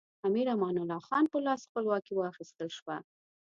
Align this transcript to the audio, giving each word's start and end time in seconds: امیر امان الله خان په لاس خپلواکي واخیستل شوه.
امیر 0.27 0.47
امان 0.55 0.75
الله 0.81 1.01
خان 1.07 1.25
په 1.31 1.37
لاس 1.45 1.61
خپلواکي 1.69 2.13
واخیستل 2.15 2.69
شوه. 2.77 2.97